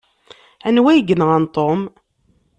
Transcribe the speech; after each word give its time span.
Anwa 0.67 0.89
ay 0.91 1.03
yenɣan 1.07 1.45
Tom? 1.55 1.79